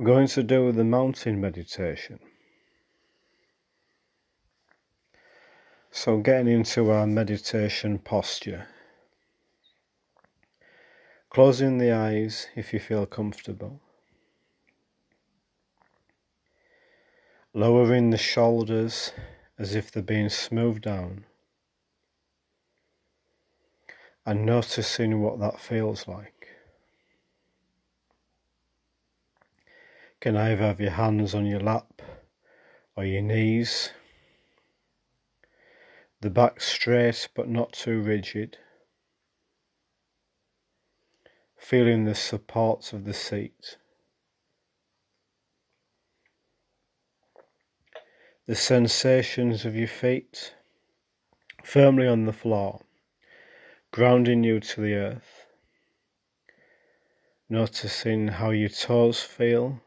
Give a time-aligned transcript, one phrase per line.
[0.00, 2.20] We're going to do the mountain meditation.
[5.90, 8.66] So, getting into our meditation posture.
[11.28, 13.78] Closing the eyes if you feel comfortable.
[17.52, 19.12] Lowering the shoulders
[19.58, 21.26] as if they're being smoothed down.
[24.24, 26.39] And noticing what that feels like.
[30.20, 32.02] Can either have your hands on your lap
[32.94, 33.90] or your knees.
[36.20, 38.58] The back straight but not too rigid.
[41.56, 43.78] Feeling the supports of the seat.
[48.46, 50.54] The sensations of your feet
[51.62, 52.80] firmly on the floor,
[53.92, 55.46] grounding you to the earth.
[57.48, 59.80] Noticing how your toes feel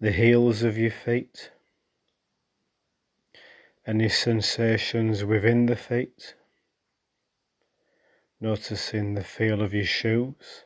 [0.00, 1.50] the heels of your feet,
[3.86, 6.34] any sensations within the feet,
[8.40, 10.64] noticing the feel of your shoes.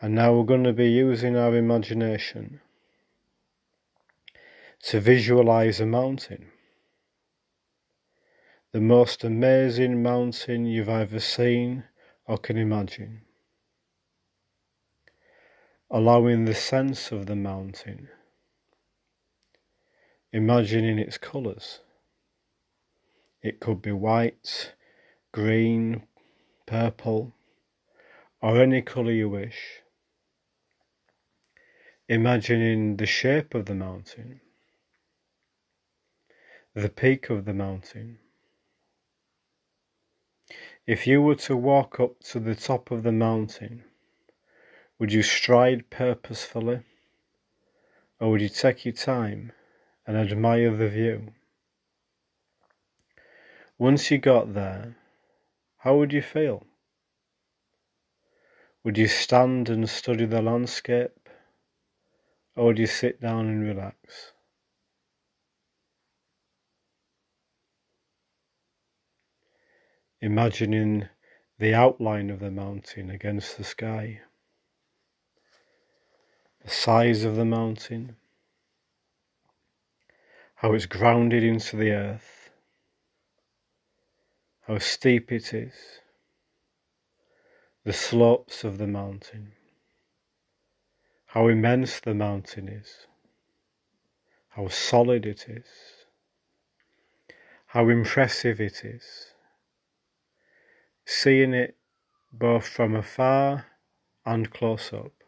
[0.00, 2.60] And now we're going to be using our imagination
[4.82, 6.50] to visualize a mountain.
[8.72, 11.84] The most amazing mountain you've ever seen
[12.26, 13.23] or can imagine
[15.94, 18.08] allowing the sense of the mountain,
[20.32, 21.78] imagining its colours.
[23.40, 24.72] It could be white,
[25.30, 26.02] green,
[26.66, 27.32] purple,
[28.42, 29.82] or any colour you wish.
[32.08, 34.40] Imagining the shape of the mountain,
[36.74, 38.18] the peak of the mountain.
[40.88, 43.84] If you were to walk up to the top of the mountain,
[45.04, 46.80] would you stride purposefully,
[48.18, 49.52] or would you take your time
[50.06, 51.26] and admire the view?
[53.76, 54.96] Once you got there,
[55.76, 56.64] how would you feel?
[58.82, 61.28] Would you stand and study the landscape,
[62.56, 64.32] or would you sit down and relax?
[70.22, 71.10] Imagining
[71.58, 74.22] the outline of the mountain against the sky
[76.64, 78.16] the size of the mountain,
[80.56, 82.50] how it's grounded into the earth,
[84.62, 85.74] how steep it is,
[87.84, 89.52] the slopes of the mountain,
[91.26, 93.06] how immense the mountain is,
[94.48, 95.66] how solid it is,
[97.66, 99.34] how impressive it is.
[101.04, 101.76] Seeing it
[102.32, 103.66] both from afar
[104.24, 105.23] and close up.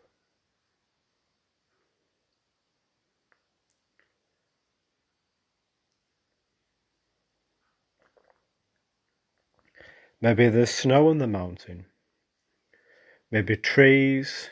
[10.21, 11.87] Maybe there's snow on the mountain.
[13.31, 14.49] Maybe trees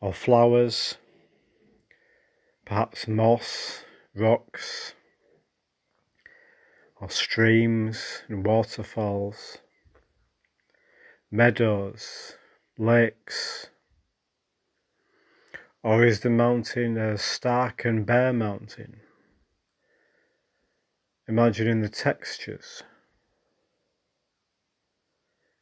[0.00, 0.96] or flowers.
[2.64, 4.94] Perhaps moss, rocks,
[7.00, 9.58] or streams and waterfalls,
[11.30, 12.36] meadows,
[12.78, 13.68] lakes.
[15.82, 19.00] Or is the mountain a stark and bare mountain?
[21.28, 22.82] Imagining the textures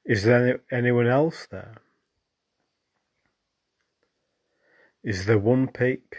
[0.04, 1.76] is there anyone else there?
[5.02, 6.16] Is there one peak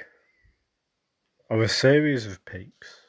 [1.50, 3.02] or a series of peaks?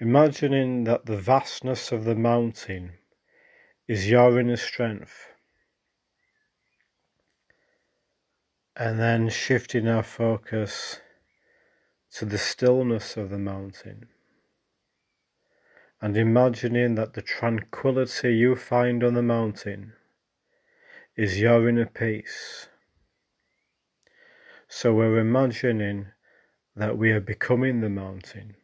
[0.00, 2.92] Imagining that the vastness of the mountain
[3.86, 5.28] is your inner strength.
[8.76, 11.00] And then shifting our focus
[12.14, 14.08] to the stillness of the mountain
[16.04, 19.94] and imagining that the tranquility you find on the mountain
[21.16, 22.66] is your inner peace.
[24.68, 26.08] So we're imagining
[26.76, 28.54] that we are becoming the mountain.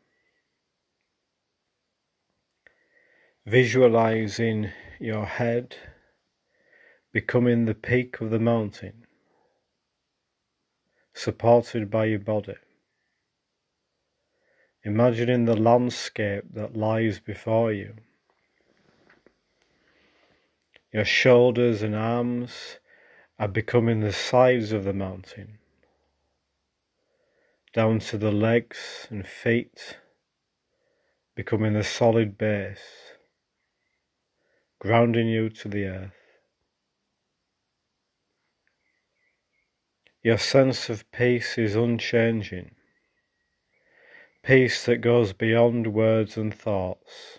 [3.47, 5.77] Visualizing your head
[7.11, 9.07] becoming the peak of the mountain,
[11.15, 12.57] supported by your body.
[14.83, 17.95] Imagining the landscape that lies before you.
[20.93, 22.79] Your shoulders and arms
[23.39, 25.59] are becoming the sides of the mountain,
[27.73, 29.99] down to the legs and feet,
[31.35, 33.13] becoming the solid base,
[34.79, 36.13] grounding you to the earth.
[40.23, 42.73] Your sense of peace is unchanging,
[44.43, 47.39] peace that goes beyond words and thoughts,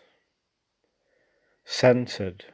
[1.65, 2.45] centered,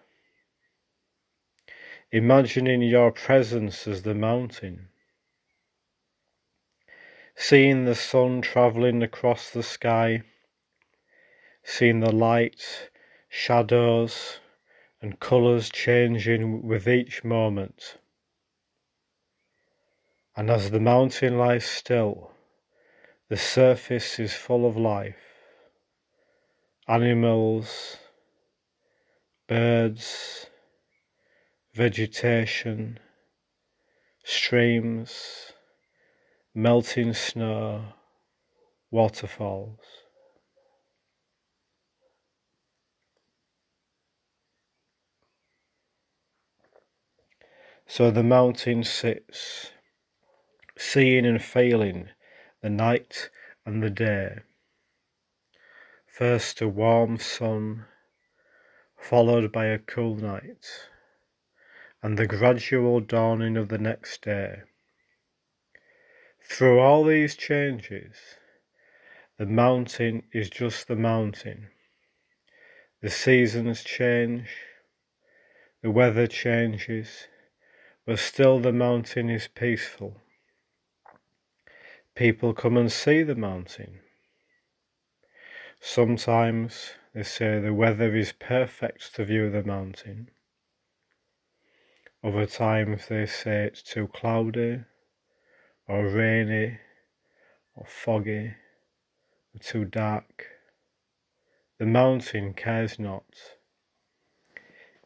[2.12, 4.88] imagining your presence as the mountain,
[7.36, 10.22] seeing the sun travelling across the sky,
[11.64, 12.90] seeing the light,
[13.28, 14.40] shadows,
[15.02, 17.98] and colours changing with each moment.
[20.36, 22.32] And as the mountain lies still,
[23.30, 25.16] the surface is full of life.
[26.88, 27.98] Animals,
[29.48, 30.48] birds,
[31.74, 33.00] vegetation,
[34.24, 35.54] streams,
[36.56, 37.84] melting snow,
[38.90, 39.80] waterfalls.
[47.86, 49.72] So the mountain sits
[50.78, 52.10] seeing and failing,
[52.62, 53.30] the night
[53.66, 54.40] and the day.
[56.08, 57.86] First a warm sun,
[58.98, 60.66] followed by a cool night,
[62.02, 64.62] and the gradual dawning of the next day.
[66.50, 68.16] Through all these changes,
[69.38, 71.68] the mountain is just the mountain.
[73.02, 74.50] The seasons change,
[75.84, 77.28] the weather changes,
[78.06, 80.22] but still the mountain is peaceful.
[82.18, 84.00] People come and see the mountain.
[85.80, 90.32] Sometimes they say the weather is perfect to view the mountain.
[92.24, 94.80] Other times they say it's too cloudy,
[95.88, 96.80] or rainy,
[97.76, 98.56] or foggy,
[99.54, 100.48] or too dark.
[101.78, 103.28] The mountain cares not.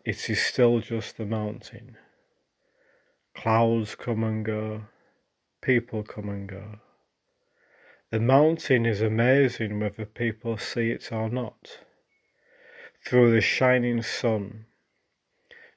[0.05, 1.97] It is still just the mountain.
[3.35, 4.83] Clouds come and go,
[5.61, 6.79] people come and go.
[8.11, 11.79] The mountain is amazing whether people see it or not.
[13.05, 14.65] Through the shining sun,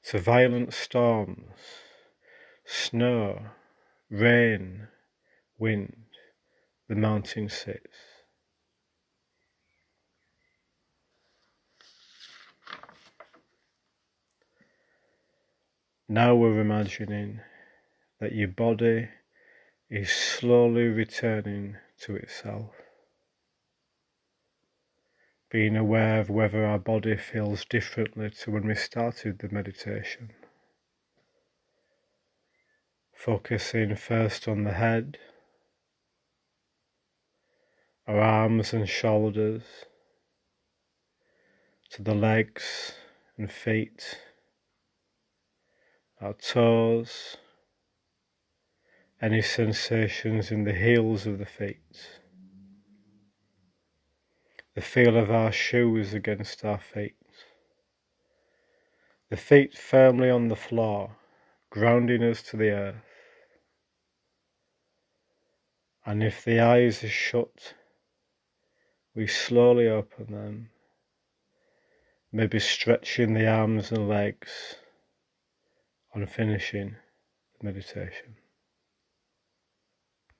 [0.06, 1.54] to violent storms,
[2.64, 3.50] snow,
[4.10, 4.88] rain,
[5.58, 6.06] wind,
[6.88, 7.96] the mountain sits.
[16.08, 17.42] Now we're imagining
[18.18, 19.08] that your body
[19.88, 22.70] is slowly returning to itself.
[25.50, 30.32] Being aware of whether our body feels differently to when we started the meditation.
[33.14, 35.16] Focusing first on the head,
[38.06, 39.62] our arms and shoulders,
[41.90, 42.92] to the legs
[43.38, 44.18] and feet,
[46.20, 47.38] our toes,
[49.20, 52.20] any sensations in the heels of the feet,
[54.74, 57.16] the feel of our shoes against our feet,
[59.30, 61.16] the feet firmly on the floor,
[61.70, 62.94] grounding us to the earth.
[66.06, 67.74] And if the eyes are shut,
[69.14, 70.70] we slowly open them,
[72.30, 74.76] maybe stretching the arms and legs
[76.14, 76.96] on finishing
[77.58, 78.36] the meditation.